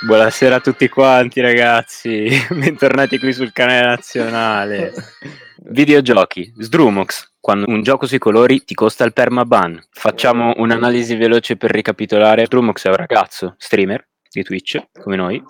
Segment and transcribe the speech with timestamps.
[0.00, 4.92] Buonasera a tutti quanti ragazzi, bentornati qui sul canale nazionale.
[5.70, 9.82] Videogiochi, Sdrumox, quando un gioco sui colori ti costa il permaban.
[9.90, 12.44] Facciamo un'analisi veloce per ricapitolare.
[12.44, 15.42] Sdrumox è un ragazzo, streamer di Twitch, come noi,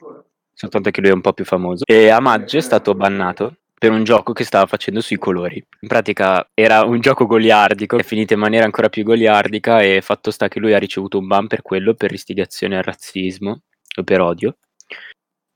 [0.54, 1.84] soltanto che lui è un po' più famoso.
[1.86, 5.62] E a maggio è stato bannato per un gioco che stava facendo sui colori.
[5.80, 10.30] In pratica era un gioco goliardico, è finito in maniera ancora più goliardica e fatto
[10.30, 13.60] sta che lui ha ricevuto un ban per quello, per istigazione al razzismo
[14.04, 14.56] per odio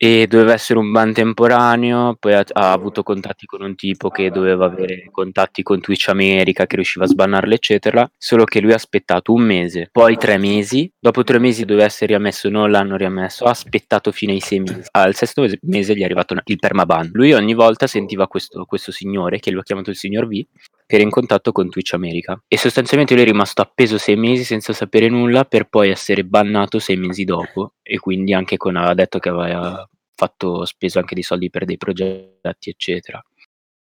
[0.03, 4.31] e doveva essere un ban temporaneo, poi ha, ha, avuto contatti con un tipo che
[4.31, 8.75] doveva avere contatti con Twitch America, che riusciva a sbannarlo, eccetera, solo che lui ha
[8.75, 13.45] aspettato un mese, poi tre mesi, dopo tre mesi doveva essere riammesso, non l'hanno riammesso,
[13.45, 17.11] ha aspettato fino ai sei mesi, al sesto mese gli è arrivato il permaban.
[17.13, 20.45] Lui ogni volta sentiva questo, questo signore, che lui ha chiamato il signor V,
[20.93, 22.39] che era in contatto con Twitch America.
[22.47, 26.79] E sostanzialmente lui è rimasto appeso sei mesi senza sapere nulla per poi essere bannato
[26.79, 27.77] sei mesi dopo.
[27.83, 31.79] E quindi anche con aveva detto che aveva fatto speso anche dei soldi per dei
[31.79, 33.25] progetti eccetera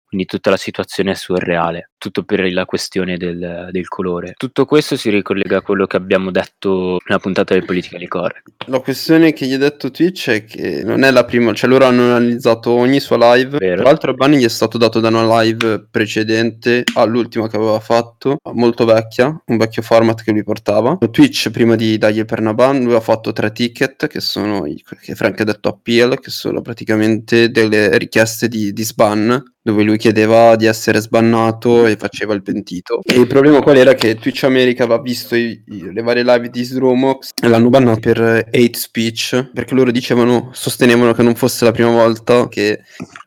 [0.09, 4.33] quindi tutta la situazione è surreale, tutto per la questione del, del, colore.
[4.35, 8.63] Tutto questo si ricollega a quello che abbiamo detto nella puntata del Politically Correct.
[8.65, 11.85] La questione che gli ha detto Twitch è che non è la prima, cioè loro
[11.85, 13.59] hanno analizzato ogni sua live.
[13.59, 13.75] Vero.
[13.75, 17.79] Tra l'altro il ban gli è stato dato da una live precedente all'ultima che aveva
[17.79, 20.97] fatto, molto vecchia, un vecchio format che lui portava.
[21.11, 24.63] Twitch prima di dargli il pernaban lui ha fatto tre ticket che sono,
[25.01, 29.97] che Frank ha detto appeal, che sono praticamente delle richieste di, di sban dove lui
[29.97, 33.01] chiedeva di essere sbannato e faceva il pentito.
[33.03, 33.93] E il problema qual era?
[33.93, 37.99] Che Twitch America aveva visto i, i, le varie live di Sdrumox e l'hanno bannato
[37.99, 42.81] per hate speech, perché loro dicevano, sostenevano che non fosse la prima volta che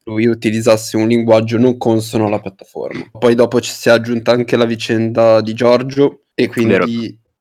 [0.04, 3.08] lui utilizzasse un linguaggio non consono alla piattaforma.
[3.18, 6.86] Poi dopo ci si è aggiunta anche la vicenda di Giorgio e quindi Vero.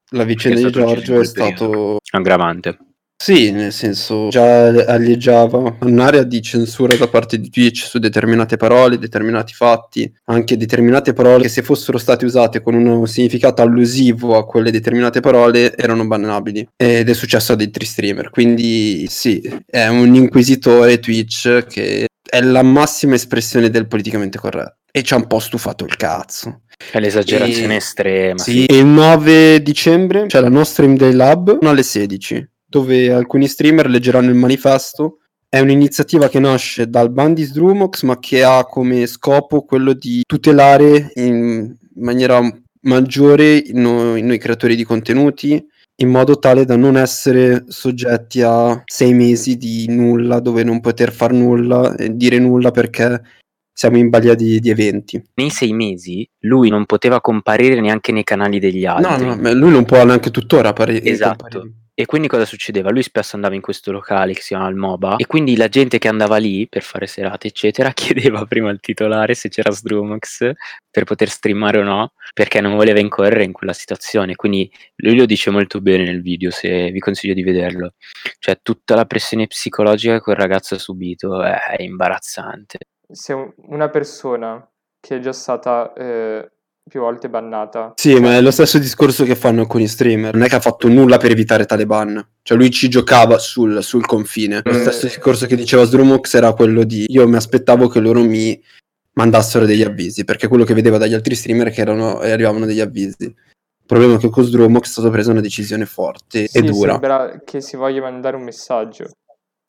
[0.09, 2.77] la vicenda di Giorgio è stato aggravante.
[3.21, 8.97] Sì, nel senso già alleggiava un'area di censura da parte di Twitch su determinate parole,
[8.97, 14.45] determinati fatti, anche determinate parole che se fossero state usate con un significato allusivo a
[14.47, 16.67] quelle determinate parole erano bannabili.
[16.75, 22.63] Ed è successo ad altri streamer, quindi sì, è un inquisitore Twitch che è la
[22.63, 24.77] massima espressione del politicamente corretto.
[24.91, 26.61] E ci ha un po' stufato il cazzo.
[26.91, 27.77] È l'esagerazione e...
[27.77, 28.39] estrema.
[28.39, 33.47] Sì, sì, il 9 dicembre c'è la nostra Stream Day Lab alle 16 dove alcuni
[33.47, 35.17] streamer leggeranno il manifesto.
[35.47, 41.11] È un'iniziativa che nasce dal Bandis Drumox, ma che ha come scopo quello di tutelare
[41.15, 42.39] in maniera
[42.83, 45.61] maggiore noi, noi creatori di contenuti,
[45.97, 51.11] in modo tale da non essere soggetti a sei mesi di nulla, dove non poter
[51.11, 53.21] far nulla e dire nulla perché
[53.73, 55.21] siamo in balia di, di, eventi.
[55.33, 59.25] Nei sei mesi lui non poteva comparire neanche nei canali degli altri.
[59.25, 61.03] No, no, lui non può neanche tuttora apparire.
[61.03, 61.59] Esatto.
[61.59, 61.80] Comparire.
[62.01, 62.89] E quindi cosa succedeva?
[62.89, 65.99] Lui spesso andava in questo locale che si chiama il MOBA e quindi la gente
[65.99, 70.51] che andava lì per fare serate, eccetera, chiedeva prima al titolare se c'era Sdrumox
[70.89, 74.33] per poter streamare o no, perché non voleva incorrere in quella situazione.
[74.33, 77.93] Quindi lui lo dice molto bene nel video, se vi consiglio di vederlo.
[78.39, 82.79] Cioè, tutta la pressione psicologica che quel ragazzo ha subito è imbarazzante.
[83.11, 84.67] Se una persona
[84.99, 86.51] che è già stata eh,
[86.91, 87.93] più volte bannata.
[87.95, 90.33] Sì, ma è lo stesso discorso che fanno alcuni streamer.
[90.33, 92.21] Non è che ha fatto nulla per evitare tale ban.
[92.41, 94.59] Cioè, lui ci giocava sul, sul confine.
[94.61, 94.81] Lo mm.
[94.81, 98.61] stesso discorso che diceva Sdrumox era quello di io mi aspettavo che loro mi
[99.13, 102.81] mandassero degli avvisi, perché quello che vedeva dagli altri streamer è che erano, arrivavano degli
[102.81, 103.23] avvisi.
[103.23, 106.91] Il problema è che con Sdrumox è stata presa una decisione forte sì, e dura.
[106.91, 109.11] Sembra che si voglia mandare un messaggio.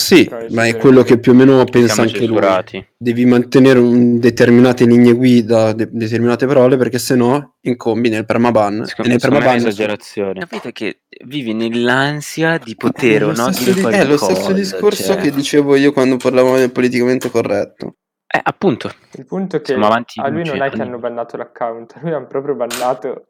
[0.02, 2.76] Sì, ma è quello che più o meno pensa anche censurati.
[2.76, 2.86] lui.
[2.96, 8.84] Devi mantenere un, determinate linee guida, de- determinate parole, perché sennò incombi nel permaban.
[8.84, 10.40] Secondo e nel permaban è esagerazione.
[10.40, 15.22] Capite che vivi nell'ansia di poter o no dire di- È lo stesso discorso cioè...
[15.22, 17.98] che dicevo io quando parlavamo del politicamente corretto.
[18.26, 18.92] Eh, appunto.
[19.12, 22.26] Il punto è che a lui non è che hanno bannato l'account, a lui hanno
[22.26, 23.26] proprio bannato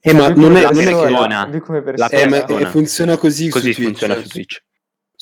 [0.00, 2.08] eh, ma non è, non è che persona.
[2.10, 4.26] Eh, ma, funziona così, così su funziona Twitch.
[4.26, 4.62] su Twitch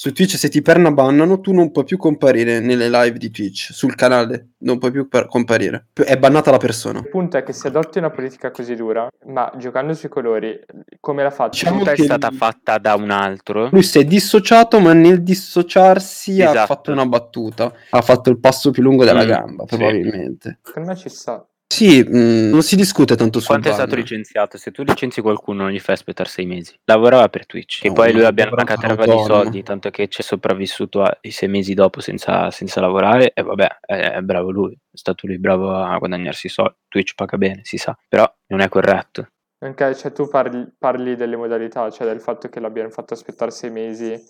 [0.01, 3.95] su Twitch se ti pernabannano tu non puoi più comparire nelle live di Twitch, sul
[3.95, 7.01] canale non puoi più per- comparire, è bannata la persona.
[7.01, 10.59] Il punto è che se adotti una politica così dura, ma giocando sui colori,
[11.01, 11.71] come la faccio?
[11.71, 13.69] Diciamo è stata fatta da un altro.
[13.71, 16.59] Lui si è dissociato, ma nel dissociarsi esatto.
[16.59, 20.61] ha fatto una battuta, ha fatto il passo più lungo della mm, gamba, probabilmente.
[20.63, 20.73] Sì.
[20.73, 21.47] Per me ci sta.
[21.81, 24.59] Sì, mh, mm, non si discute tanto su Quanto è stato licenziato?
[24.59, 26.79] Se tu licenzi qualcuno non gli fai aspettare sei mesi.
[26.85, 27.85] Lavorava per Twitch.
[27.85, 31.49] No, e poi lui abbia una caterva di soldi, tanto che c'è sopravvissuto i sei
[31.49, 33.33] mesi dopo senza, senza lavorare.
[33.33, 34.75] E vabbè, è, è, bravo lui.
[34.75, 36.75] È stato lui bravo a guadagnarsi i soldi.
[36.87, 37.97] Twitch paga bene, si sa.
[38.07, 39.29] Però non è corretto.
[39.61, 43.71] Anche, cioè, tu parli, parli delle modalità, cioè del fatto che l'abbiano fatto aspettare sei
[43.71, 44.23] mesi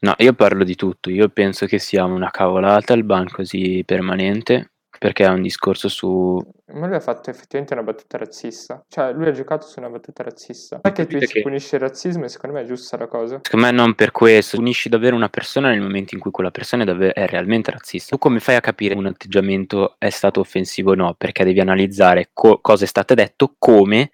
[0.00, 1.08] No, io parlo di tutto.
[1.08, 4.72] Io penso che sia una cavolata il ban così permanente
[5.04, 6.42] perché è un discorso su...
[6.72, 8.82] Ma lui ha fatto effettivamente una battuta razzista.
[8.88, 10.80] Cioè, lui ha giocato su una battuta razzista.
[10.82, 13.38] Non è che punisce il razzismo e secondo me è giusta la cosa.
[13.42, 14.56] Secondo me non per questo.
[14.56, 18.16] Punisci davvero una persona nel momento in cui quella persona è, davvero, è realmente razzista.
[18.16, 21.14] Tu come fai a capire un atteggiamento è stato offensivo o no?
[21.18, 24.10] Perché devi analizzare co- cosa è stato detto, come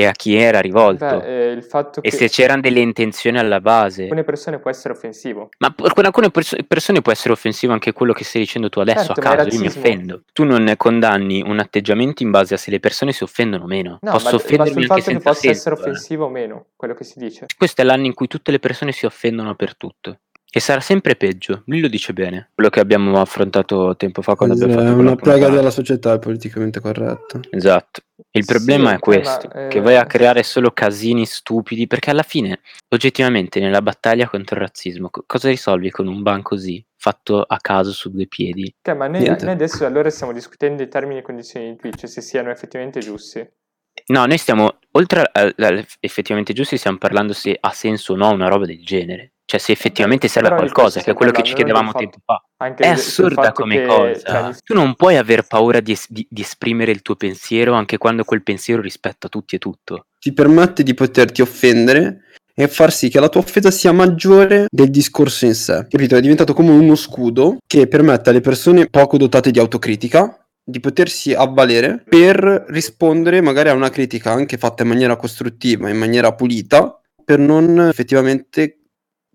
[0.00, 1.66] e a chi era rivolto Beh, eh,
[2.00, 4.02] e se c'erano delle intenzioni alla base.
[4.02, 5.50] Alcune persone può essere offensivo.
[5.58, 9.14] Ma per alcune pers- persone può essere offensivo anche quello che stai dicendo tu adesso
[9.14, 10.22] certo, a caso, io mi offendo.
[10.32, 13.98] Tu non condanni un atteggiamento in base a se le persone si offendono o meno.
[14.02, 16.26] No, Posso ma, offendermi ma anche senza che possa senso, essere offensivo eh.
[16.26, 17.46] o meno, quello che si dice.
[17.56, 20.20] Questo è l'anno in cui tutte le persone si offendono per tutto.
[20.50, 22.50] E sarà sempre peggio, lui lo dice bene.
[22.54, 26.18] Quello che abbiamo affrontato tempo fa quando abbiamo fatto È una piaga della società, è
[26.18, 27.40] politicamente corretto.
[27.50, 28.00] Esatto.
[28.30, 29.68] Il problema sì, è questo, ma, eh...
[29.68, 34.62] che vai a creare solo casini stupidi, perché alla fine, oggettivamente, nella battaglia contro il
[34.62, 38.74] razzismo, cosa risolvi con un ban così, fatto a caso su due piedi?
[38.80, 42.22] Okay, ma noi, noi, adesso allora stiamo discutendo i termini e condizioni di Twitch, se
[42.22, 43.46] siano effettivamente giusti.
[44.06, 48.30] No, noi stiamo, oltre a, a, effettivamente giusti, stiamo parlando se ha senso o no
[48.30, 49.32] una roba del genere.
[49.48, 52.42] Cioè, se effettivamente serve a qualcosa, che è quello che ci chiedevamo tempo fa.
[52.74, 54.20] È assurda come che, cosa.
[54.20, 57.96] Cioè, tu non puoi aver paura di, es- di, di, esprimere il tuo pensiero anche
[57.96, 60.06] quando quel pensiero rispetta tutti e tutto.
[60.18, 62.22] Ti permette di poterti offendere
[62.54, 65.86] e far sì che la tua offesa sia maggiore del discorso in sé.
[65.88, 66.16] Capito?
[66.16, 71.32] È diventato come uno scudo che permette alle persone poco dotate di autocritica di potersi
[71.32, 77.00] avvalere per rispondere magari a una critica anche fatta in maniera costruttiva, in maniera pulita,
[77.24, 78.85] per non effettivamente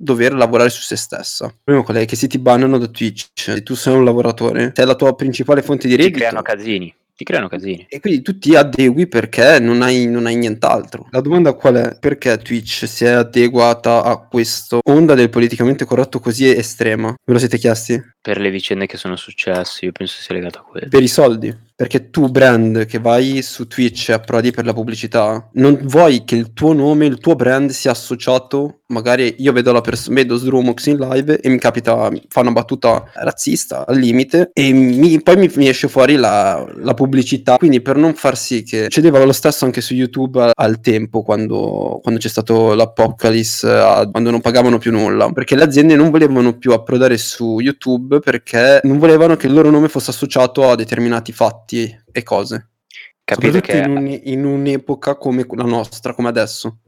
[0.02, 1.54] dover lavorare su se stessa.
[1.64, 2.06] Problema qual è?
[2.06, 5.62] Che se ti bannano da Twitch, se tu sei un lavoratore, sei la tua principale
[5.62, 6.14] fonte di reddito.
[6.14, 6.96] Ti creano casini.
[7.22, 7.86] Ti creano casini.
[7.88, 11.08] E quindi tu ti adegui perché non hai, non hai nient'altro.
[11.12, 11.98] La domanda qual è?
[12.00, 17.14] Perché Twitch si è adeguata a questo onda del politicamente corretto così estrema?
[17.24, 18.02] Ve lo siete chiesti?
[18.20, 20.88] Per le vicende che sono successe, io penso sia legato a quello.
[20.90, 21.56] Per i soldi.
[21.82, 26.36] Perché tu, brand, che vai su Twitch e approdi per la pubblicità, non vuoi che
[26.36, 28.82] il tuo nome, il tuo brand sia associato.
[28.90, 33.10] Magari io vedo, la pers- vedo Sdrumox in live e mi capita, fa una battuta
[33.16, 37.58] razzista al limite e mi, poi mi, mi, esce fuori la, la, pubblicità.
[37.58, 38.84] Quindi per non far sì che...
[38.84, 44.08] Succedeva lo stesso anche su YouTube al, al tempo, quando, quando, c'è stato l'Apocalypse, a,
[44.08, 45.32] quando non pagavano più nulla.
[45.32, 49.72] Perché le aziende non volevano più approdare su YouTube perché non volevano che il loro
[49.72, 52.70] nome fosse associato a determinati fatti fatti e cose.
[53.24, 56.80] Capite che in, un, in, un'epoca come la nostra, come adesso.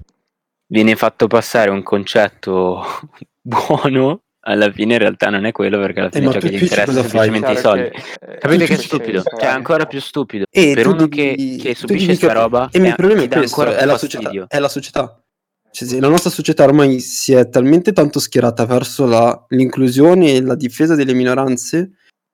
[0.66, 2.84] Viene fatto passare un concetto
[3.40, 6.50] buono, alla fine in realtà non è quello perché alla eh, fine eh, ciò che
[6.50, 7.90] gli interessa semplicemente i soldi.
[7.92, 9.22] Che, Capite che è stupido?
[9.22, 10.46] Cioè è ancora più stupido.
[10.50, 13.86] E per uno devi, che, che subisce questa roba e il problema è questo, è
[13.86, 15.24] la, società, è la società.
[15.72, 20.56] Cioè, la nostra società ormai si è talmente tanto schierata verso la, l'inclusione e la
[20.56, 21.94] difesa delle minoranze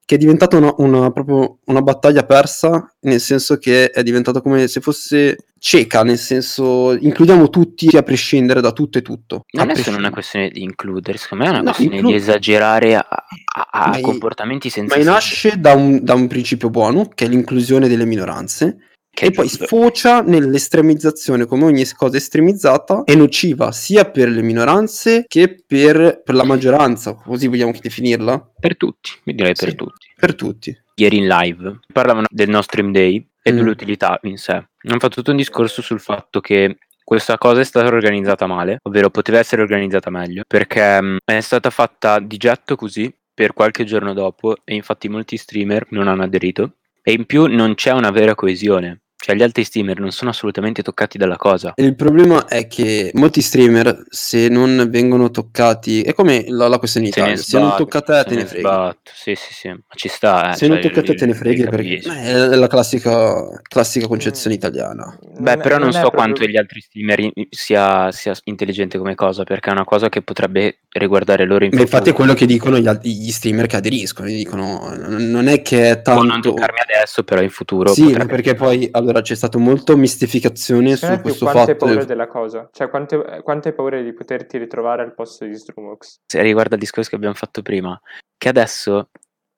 [0.09, 4.67] che è diventata una, una, proprio una battaglia persa, nel senso che è diventata come
[4.67, 9.45] se fosse cieca, nel senso includiamo tutti a prescindere da tutto e tutto.
[9.51, 12.19] Non è solo una questione di includere, secondo me è una no, questione inclu- di
[12.19, 17.07] esagerare a, a, a ma comportamenti senza Ma nasce da un, da un principio buono,
[17.13, 18.77] che è l'inclusione delle minoranze,
[19.19, 25.63] e poi sfocia nell'estremizzazione, come ogni cosa estremizzata è nociva sia per le minoranze che
[25.65, 28.51] per, per la maggioranza, così vogliamo definirla?
[28.59, 30.07] Per tutti, mi direi per sì, tutti.
[30.15, 30.81] Per tutti.
[30.95, 33.55] Ieri in live parlavano del nostro stream day e mm.
[33.55, 34.53] dell'utilità in sé.
[34.53, 39.09] Hanno fatto tutto un discorso sul fatto che questa cosa è stata organizzata male, ovvero
[39.09, 44.13] poteva essere organizzata meglio, perché mh, è stata fatta di getto così per qualche giorno
[44.13, 48.35] dopo e infatti molti streamer non hanno aderito e in più non c'è una vera
[48.35, 49.01] coesione.
[49.21, 51.73] Cioè gli altri streamer non sono assolutamente toccati dalla cosa.
[51.75, 57.07] Il problema è che molti streamer, se non vengono toccati, è come la, la questione
[57.07, 58.97] Italia, se, se non tocca a te te ne, ne freghi.
[59.03, 60.51] Sì, sì, sì, ma ci sta.
[60.51, 64.07] Eh, se cioè, non tocca a te te ne freghi perché è la classica, classica
[64.07, 65.19] concezione italiana.
[65.37, 66.21] Beh, però non, non so proprio...
[66.21, 70.79] quanto gli altri streamer sia, sia, intelligente come cosa, perché è una cosa che potrebbe
[70.91, 74.95] riguardare loro in Ma infatti è quello che dicono gli, gli streamer che aderiscono, dicono
[74.95, 76.21] non è che è tanto...
[76.21, 77.93] Può non toccarmi adesso, però in futuro...
[77.93, 78.31] Sì, potrebbe...
[78.31, 78.87] perché poi...
[78.91, 81.75] Allora, allora c'è stata molta mistificazione su questo quante fatto.
[81.75, 82.69] Quante paure della cosa?
[82.71, 86.21] Cioè, quante, quante paure di poterti ritrovare al posto di Strumox?
[86.25, 87.99] Se riguarda il discorso che abbiamo fatto prima,
[88.37, 89.09] che adesso,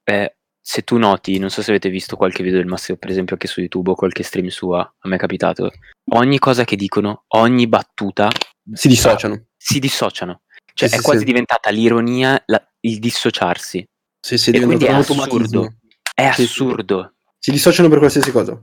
[0.03, 3.33] eh, se tu noti, non so se avete visto qualche video del Massimo, per esempio,
[3.33, 5.71] anche su YouTube o qualche stream sua, a me è capitato,
[6.13, 8.29] ogni cosa che dicono, ogni battuta...
[8.73, 9.47] Si dissociano.
[9.57, 10.41] Si dissociano.
[10.73, 11.25] Cioè, sì, è sì, quasi sì.
[11.25, 13.85] diventata l'ironia, la, il dissociarsi.
[14.19, 15.73] Sì, sì, è diventato è assurdo.
[16.13, 17.15] È assurdo.
[17.39, 18.61] Si dissociano per qualsiasi cosa.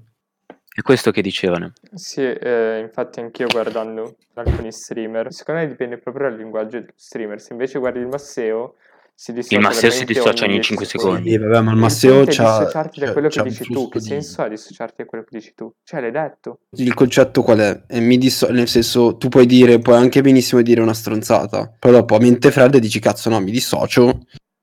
[0.78, 1.73] È questo che dicevano.
[1.92, 7.40] Sì, eh, infatti anch'io guardando alcuni streamer, secondo me dipende proprio dal linguaggio del streamer.
[7.40, 8.76] Se invece guardi il Masseo,
[9.12, 11.30] si dissocia il Masseo si dissocia ogni 5 secondi.
[11.30, 12.58] Sì, vabbè, ma il Masseo c'ha...
[12.58, 13.88] dissociarti da quello che dici tu.
[13.88, 15.68] Che senso ha dissociarti da quello che dici tu?
[15.82, 16.61] Cioè, l'hai detto.
[16.76, 17.82] Il concetto qual è?
[17.88, 18.49] E mi disso...
[18.52, 21.75] Nel senso, tu puoi dire, puoi anche benissimo dire una stronzata.
[21.76, 24.20] Poi dopo, a mente fredda, dici, cazzo no, mi dissocio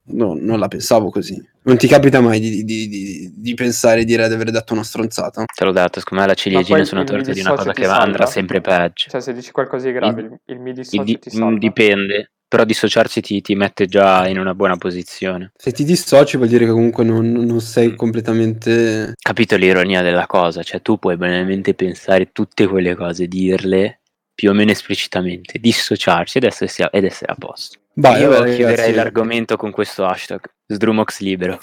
[0.07, 1.43] No, non la pensavo così.
[1.63, 5.45] Non ti capita mai di, di, di, di pensare di aver detto una stronzata?
[5.45, 7.97] Te l'ho detto, secondo me la ciliegina su una torta di una cosa che va,
[7.97, 9.09] andrà sempre peggio.
[9.09, 11.57] Cioè, se dici qualcosa di grave, il, il mi dissocio di, ti salva.
[11.57, 15.53] Dipende, però dissociarsi ti, ti, mette già in una buona posizione.
[15.55, 17.95] Se ti dissoci vuol dire che comunque non, non sei mm.
[17.95, 19.13] completamente...
[19.19, 20.61] Capito l'ironia della cosa?
[20.61, 24.01] Cioè, tu puoi banalmente pensare tutte quelle cose, dirle
[24.35, 27.79] più o meno esplicitamente, dissociarsi ed essere, ed essere a posto.
[27.93, 31.59] Vai, Io chiuderei l'argomento con questo hashtag, Sdrumox libero.